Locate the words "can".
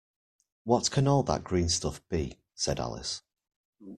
0.89-1.07